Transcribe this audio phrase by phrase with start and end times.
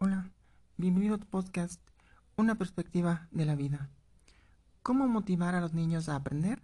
[0.00, 0.30] Hola,
[0.76, 1.80] bienvenido a tu podcast
[2.36, 3.90] Una perspectiva de la vida.
[4.84, 6.62] ¿Cómo motivar a los niños a aprender?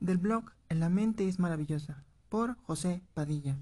[0.00, 3.58] Del blog la mente es maravillosa, por José Padilla.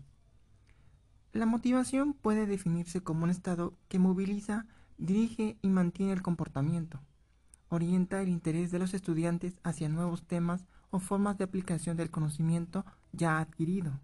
[1.33, 4.66] La motivación puede definirse como un estado que moviliza,
[4.98, 7.00] dirige y mantiene el comportamiento.
[7.71, 12.87] Orienta el interés de los estudiantes hacia nuevos temas o formas de aplicación del conocimiento
[13.11, 13.98] ya adquirido.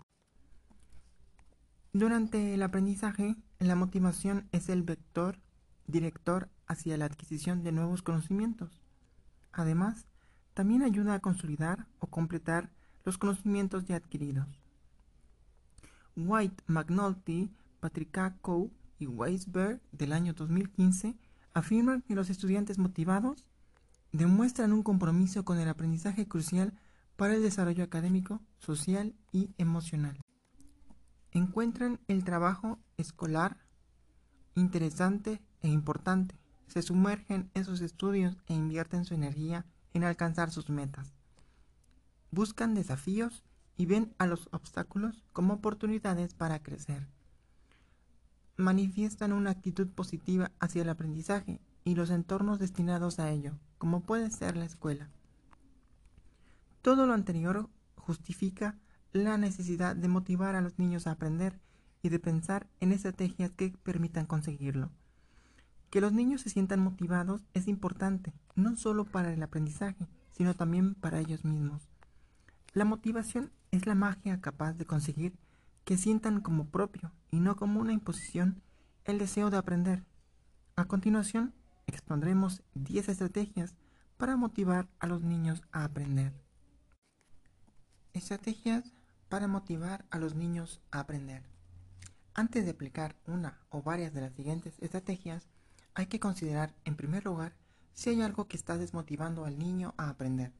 [1.92, 5.38] Durante el aprendizaje, la motivación es el vector
[5.86, 8.80] director hacia la adquisición de nuevos conocimientos.
[9.52, 10.06] Además,
[10.54, 12.70] también ayuda a consolidar o completar
[13.04, 14.46] los conocimientos ya adquiridos.
[16.16, 21.16] White, McNulty, Patrick Coe y Weisberg del año 2015
[21.52, 23.46] afirman que los estudiantes motivados
[24.12, 26.72] demuestran un compromiso con el aprendizaje crucial
[27.16, 30.18] para el desarrollo académico, social y emocional
[31.34, 33.58] encuentran el trabajo escolar
[34.54, 36.36] interesante e importante,
[36.68, 41.12] se sumergen en sus estudios e invierten su energía en alcanzar sus metas.
[42.30, 43.42] Buscan desafíos
[43.76, 47.08] y ven a los obstáculos como oportunidades para crecer.
[48.56, 54.30] Manifiestan una actitud positiva hacia el aprendizaje y los entornos destinados a ello, como puede
[54.30, 55.10] ser la escuela.
[56.82, 58.76] Todo lo anterior justifica
[59.14, 61.60] la necesidad de motivar a los niños a aprender
[62.02, 64.90] y de pensar en estrategias que permitan conseguirlo.
[65.88, 70.96] Que los niños se sientan motivados es importante, no solo para el aprendizaje, sino también
[70.96, 71.88] para ellos mismos.
[72.72, 75.38] La motivación es la magia capaz de conseguir
[75.84, 78.62] que sientan como propio y no como una imposición
[79.04, 80.04] el deseo de aprender.
[80.74, 81.54] A continuación,
[81.86, 83.76] expondremos 10 estrategias
[84.16, 86.32] para motivar a los niños a aprender.
[88.12, 88.92] Estrategias
[89.28, 91.42] para motivar a los niños a aprender.
[92.34, 95.48] Antes de aplicar una o varias de las siguientes estrategias,
[95.94, 97.54] hay que considerar en primer lugar
[97.92, 100.52] si hay algo que está desmotivando al niño a aprender.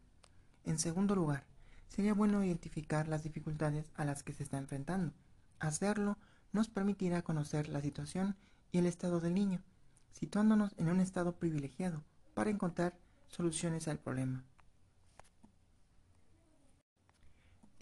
[0.65, 1.45] En segundo lugar,
[1.89, 5.13] sería bueno identificar las dificultades a las que se está enfrentando.
[5.59, 6.17] Hacerlo
[6.53, 8.37] nos permitirá conocer la situación
[8.71, 9.61] y el estado del niño,
[10.13, 12.03] situándonos en un estado privilegiado
[12.35, 12.97] para encontrar
[13.29, 14.45] soluciones al problema.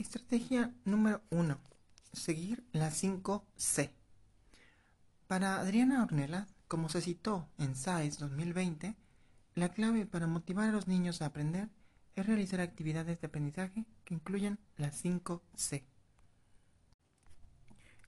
[0.02, 1.56] Estrategia número 1.
[2.12, 3.94] Seguir las 5 C.
[5.28, 8.96] Para Adriana Ornella, como se citó en SAES 2020,
[9.54, 11.68] la clave para motivar a los niños a aprender
[12.16, 15.86] es realizar actividades de aprendizaje que incluyan las 5 C.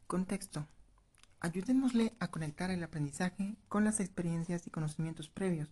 [0.09, 0.67] Contexto.
[1.39, 5.69] Ayudémosle a conectar el aprendizaje con las experiencias y conocimientos previos,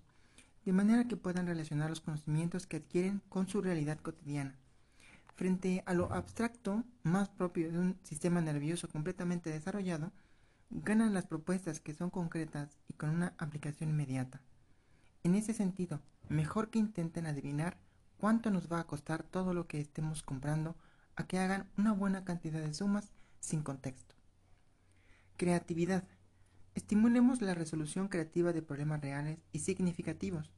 [0.64, 4.61] de manera que puedan relacionar los conocimientos que adquieren con su realidad cotidiana
[5.34, 10.12] Frente a lo abstracto, más propio de un sistema nervioso completamente desarrollado,
[10.70, 14.42] ganan las propuestas que son concretas y con una aplicación inmediata.
[15.22, 17.78] En ese sentido, mejor que intenten adivinar
[18.18, 20.76] cuánto nos va a costar todo lo que estemos comprando
[21.16, 24.14] a que hagan una buena cantidad de sumas sin contexto.
[25.36, 26.04] Creatividad.
[26.74, 30.52] Estimulemos la resolución creativa de problemas reales y significativos.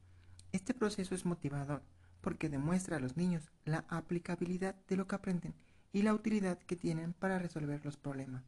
[0.51, 1.81] Este proceso es motivador
[2.25, 5.53] porque demuestra a los niños la aplicabilidad de lo que aprenden
[5.93, 8.43] y la utilidad que tienen para resolver los problemas.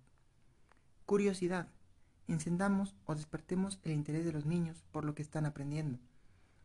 [1.05, 1.67] Curiosidad.
[2.27, 5.99] Encendamos o despertemos el interés de los niños por lo que están aprendiendo.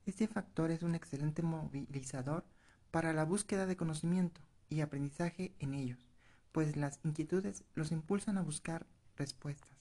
[0.07, 2.47] Este factor es un excelente movilizador
[2.91, 4.41] para la búsqueda de conocimiento
[4.71, 6.09] y aprendizaje en ellos,
[6.51, 8.87] pues las inquietudes los impulsan a buscar
[9.17, 9.77] respuestas.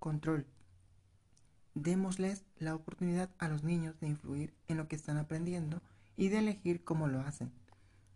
[0.00, 0.44] Control.
[1.74, 5.80] Démosles la oportunidad a los niños de influir en lo que están aprendiendo
[6.18, 7.52] y de elegir cómo lo hacen.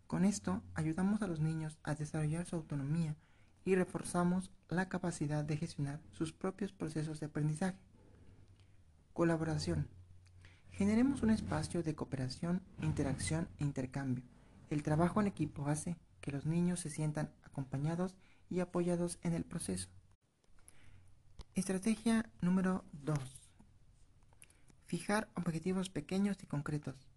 [0.08, 3.16] Con esto ayudamos a los niños a desarrollar su autonomía
[3.64, 7.78] y reforzamos la capacidad de gestionar sus propios procesos de aprendizaje.
[9.12, 9.88] Colaboración.
[10.72, 14.24] Generemos un espacio de cooperación, interacción e intercambio.
[14.68, 18.16] El trabajo en equipo hace que los niños se sientan acompañados
[18.50, 19.88] y apoyados en el proceso.
[21.54, 23.16] Estrategia número 2.
[24.86, 27.11] Fijar objetivos pequeños y concretos.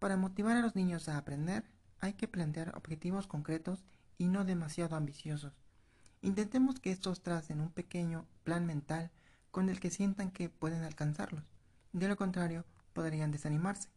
[0.00, 1.62] Para motivar a los niños a aprender,
[2.00, 3.84] hay que plantear objetivos concretos
[4.16, 5.52] y no demasiado ambiciosos.
[6.22, 9.10] Intentemos que estos tracen un pequeño plan mental
[9.50, 11.44] con el que sientan que pueden alcanzarlos.
[11.92, 12.64] De lo contrario,
[12.94, 13.90] podrían desanimarse.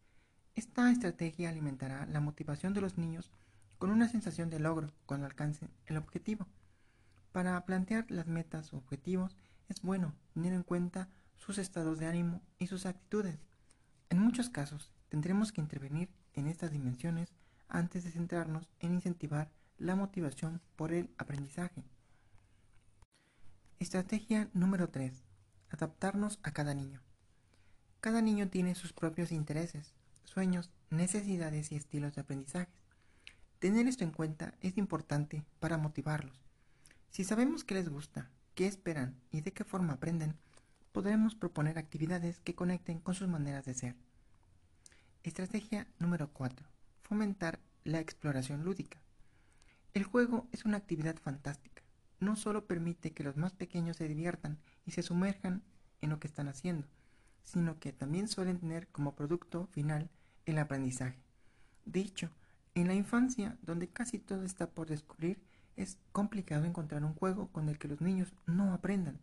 [0.55, 3.31] Esta estrategia alimentará la motivación de los niños
[3.77, 6.47] con una sensación de logro cuando alcancen el objetivo.
[7.31, 9.37] Para plantear las metas o objetivos
[9.69, 11.07] es bueno tener en cuenta
[11.37, 13.39] sus estados de ánimo y sus actitudes.
[14.09, 17.29] En muchos casos, Tendremos que intervenir en estas dimensiones
[17.67, 21.83] antes de centrarnos en incentivar la motivación por el aprendizaje.
[23.77, 25.13] Estrategia número 3.
[25.69, 26.99] adaptarnos a cada niño.
[28.01, 29.93] Cada niño tiene sus propios intereses,
[30.23, 32.73] sueños, necesidades y estilos de aprendizaje.
[33.59, 36.43] Tener esto en cuenta es importante para motivarlos.
[37.11, 40.33] Si sabemos qué les gusta, qué esperan y de qué forma aprenden,
[40.91, 43.95] podremos proponer actividades que conecten con sus maneras de ser.
[45.23, 46.67] Estrategia número 4.
[47.01, 48.99] Fomentar la exploración lúdica.
[49.93, 51.81] El juego es una actividad fantástica.
[52.19, 55.63] No solo permite que los más pequeños se diviertan y se sumerjan
[56.01, 56.89] en lo que están haciendo,
[57.41, 60.09] sino que también suelen tener como producto final
[60.45, 61.23] el aprendizaje.
[61.85, 62.29] De hecho,
[62.75, 65.41] en la infancia, donde casi todo está por descubrir,
[65.77, 69.21] es complicado encontrar un juego con el que los niños no aprendan.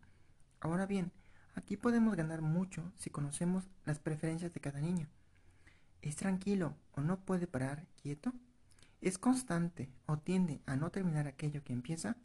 [0.60, 1.12] Ahora bien,
[1.56, 5.06] aquí podemos ganar mucho si conocemos las preferencias de cada niño.
[6.02, 8.32] ¿Es tranquilo o no puede parar quieto?
[9.00, 12.16] ¿Es constante o tiende a no terminar aquello que empieza?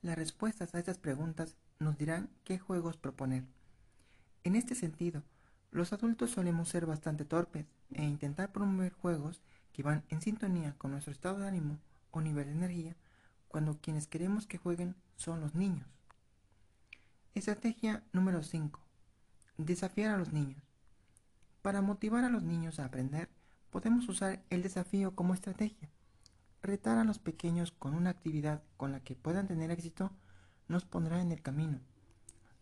[0.00, 3.44] Las respuestas a estas preguntas nos dirán qué juegos proponer.
[4.44, 5.22] En este sentido,
[5.70, 9.42] los adultos solemos ser bastante torpes e intentar promover juegos
[9.72, 11.78] que van en sintonía con nuestro estado de ánimo
[12.10, 12.96] o nivel de energía
[13.48, 15.86] cuando quienes queremos que jueguen son los niños.
[17.34, 18.80] Estrategia número 5.
[19.58, 20.71] Desafiar a los niños.
[21.62, 23.28] Para motivar a los niños a aprender,
[23.70, 25.88] podemos usar el desafío como estrategia.
[26.62, 30.12] Retar a los pequeños con una actividad con la que puedan tener éxito
[30.68, 31.80] nos pondrá en el camino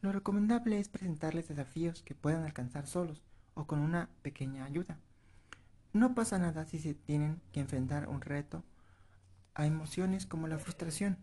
[0.02, 3.22] lo recomendable es presentarles desafíos que puedan alcanzar solos
[3.54, 4.98] o con una pequeña ayuda.
[5.92, 8.64] No pasa nada si se tienen que enfrentar un reto
[9.54, 11.18] a emociones como la frustración.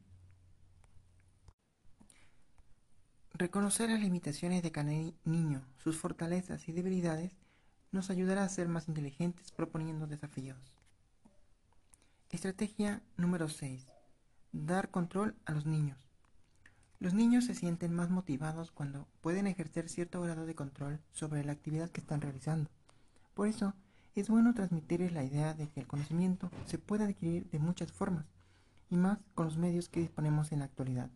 [3.34, 4.92] Reconocer las limitaciones de cada
[5.24, 7.36] niño, sus fortalezas y debilidades,
[7.92, 10.58] nos ayudará a ser más inteligentes proponiendo desafíos.
[12.30, 13.88] Estrategia número 6.
[14.52, 15.98] Dar control a los niños.
[17.00, 21.52] Los niños se sienten más motivados cuando pueden ejercer cierto grado de control sobre la
[21.52, 22.70] actividad que están realizando.
[23.34, 23.76] Por eso,
[24.16, 28.26] es bueno transmitirles la idea de que el conocimiento se puede adquirir de muchas formas,
[28.90, 31.12] y más con los medios que disponemos en la actualidad.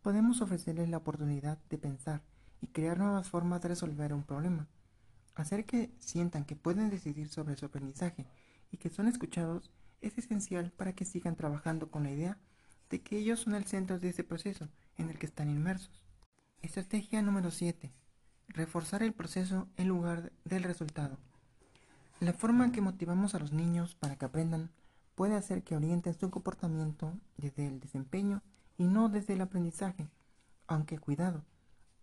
[0.00, 2.22] Podemos ofrecerles la oportunidad de pensar
[2.60, 4.68] y crear nuevas formas de resolver un problema.
[5.34, 8.26] Hacer que sientan que pueden decidir sobre su aprendizaje
[8.70, 9.70] y que son escuchados
[10.00, 12.38] es esencial para que sigan trabajando con la idea
[12.90, 16.04] de que ellos son el centro de ese proceso en el que están inmersos.
[16.62, 17.92] Estrategia número 7.
[18.48, 21.18] Reforzar el proceso en lugar del resultado.
[22.20, 24.70] La forma en que motivamos a los niños para que aprendan
[25.14, 28.42] puede hacer que orienten su comportamiento desde el desempeño
[28.76, 30.08] y no desde el aprendizaje.
[30.66, 31.44] Aunque cuidado,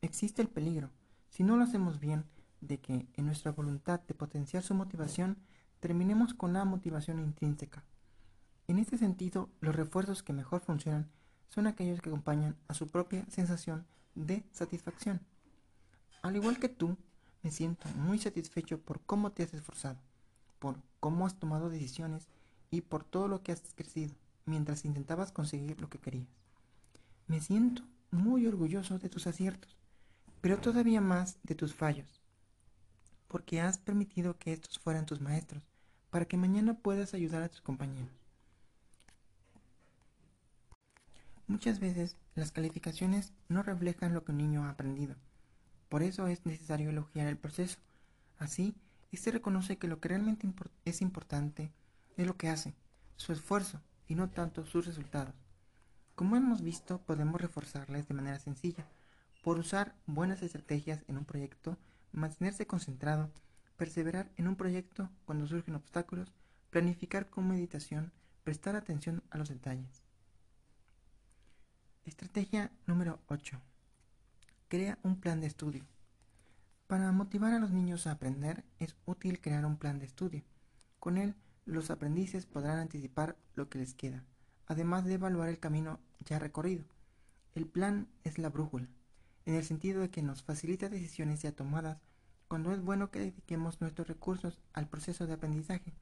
[0.01, 0.89] existe el peligro,
[1.29, 2.25] si no lo hacemos bien,
[2.61, 5.37] de que en nuestra voluntad de potenciar su motivación
[5.79, 7.83] terminemos con la motivación intrínseca.
[8.67, 11.09] En este sentido, los refuerzos que mejor funcionan
[11.49, 13.85] son aquellos que acompañan a su propia sensación
[14.15, 15.19] de satisfacción.
[16.21, 16.97] Al igual que tú,
[17.43, 19.99] me siento muy satisfecho por cómo te has esforzado,
[20.59, 22.29] por cómo has tomado decisiones
[22.69, 24.13] y por todo lo que has crecido
[24.45, 26.29] mientras intentabas conseguir lo que querías.
[27.27, 29.75] Me siento muy orgulloso de tus aciertos,
[30.41, 32.20] pero todavía más de tus fallos,
[33.31, 35.63] porque has permitido que estos fueran tus maestros,
[36.09, 38.11] para que mañana puedas ayudar a tus compañeros.
[41.47, 45.15] Muchas veces las calificaciones no reflejan lo que un niño ha aprendido.
[45.87, 47.79] Por eso es necesario elogiar el proceso.
[48.37, 48.75] Así,
[49.13, 50.51] éste reconoce que lo que realmente
[50.83, 51.71] es importante
[52.17, 52.73] es lo que hace,
[53.15, 55.35] su esfuerzo, y no tanto sus resultados.
[56.15, 58.85] Como hemos visto, podemos reforzarles de manera sencilla,
[59.41, 61.77] por usar buenas estrategias en un proyecto,
[62.11, 63.29] mantenerse concentrado,
[63.77, 66.31] perseverar en un proyecto cuando surgen obstáculos,
[66.69, 68.11] planificar con meditación,
[68.43, 70.03] prestar atención a los detalles.
[72.05, 73.59] Estrategia número 8.
[74.67, 75.85] Crea un plan de estudio.
[76.87, 80.43] Para motivar a los niños a aprender es útil crear un plan de estudio.
[80.99, 84.23] Con él, los aprendices podrán anticipar lo que les queda,
[84.67, 86.83] además de evaluar el camino ya recorrido.
[87.55, 88.87] El plan es la brújula,
[89.45, 92.01] en el sentido de que nos facilita decisiones ya tomadas
[92.47, 95.93] cuando es bueno que dediquemos nuestros recursos al proceso de aprendizaje.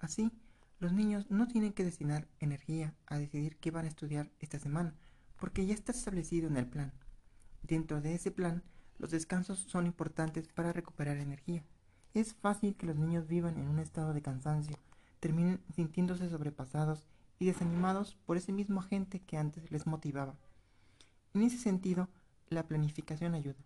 [0.00, 0.32] Así,
[0.80, 4.94] los niños no tienen que destinar energía a decidir qué van a estudiar esta semana,
[5.38, 6.92] porque ya está establecido en el plan.
[7.62, 8.62] Dentro de ese plan,
[8.98, 11.64] los descansos son importantes para recuperar energía.
[12.14, 14.76] Es fácil que los niños vivan en un estado de cansancio,
[15.20, 17.06] terminen sintiéndose sobrepasados
[17.38, 20.34] y desanimados por ese mismo agente que antes les motivaba.
[21.34, 22.08] En ese sentido,
[22.50, 23.58] la planificación ayuda.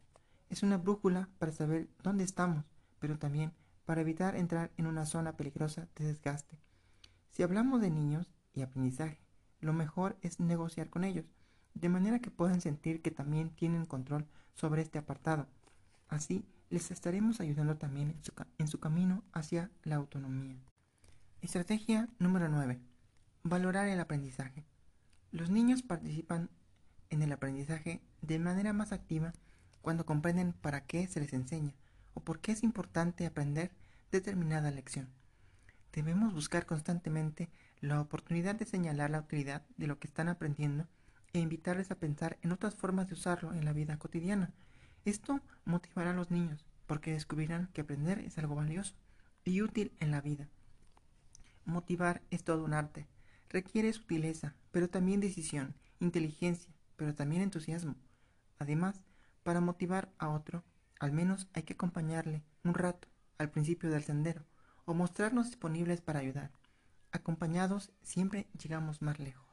[0.50, 2.64] Es una brújula para saber dónde estamos,
[2.98, 3.52] pero también
[3.84, 6.58] para evitar entrar en una zona peligrosa de desgaste.
[7.30, 9.18] Si hablamos de niños y aprendizaje,
[9.60, 11.24] lo mejor es negociar con ellos,
[11.74, 15.46] de manera que puedan sentir que también tienen control sobre este apartado.
[16.08, 18.16] Así, les estaremos ayudando también
[18.58, 20.56] en su, camino hacia la autonomía.
[21.40, 22.80] Estrategia número 9.
[23.42, 24.64] Valorar el aprendizaje.
[25.30, 26.50] Los niños participan
[27.12, 29.32] en el aprendizaje de manera más activa
[29.82, 31.74] cuando comprenden para qué se les enseña
[32.14, 33.70] o por qué es importante aprender
[34.10, 35.08] determinada lección.
[35.92, 37.50] Debemos buscar constantemente
[37.80, 40.86] la oportunidad de señalar la utilidad de lo que están aprendiendo
[41.34, 44.50] e invitarles a pensar en otras formas de usarlo en la vida cotidiana.
[45.04, 48.94] Esto motivará a los niños porque descubrirán que aprender es algo valioso
[49.44, 50.48] y útil en la vida.
[51.64, 53.06] Motivar es todo un arte.
[53.50, 57.96] Requiere sutileza, pero también decisión, inteligencia, pero también entusiasmo.
[58.58, 59.04] Además,
[59.42, 60.64] para motivar a otro,
[61.00, 63.08] al menos hay que acompañarle un rato
[63.38, 64.44] al principio del sendero
[64.84, 66.50] o mostrarnos disponibles para ayudar.
[67.10, 69.51] Acompañados siempre llegamos más lejos.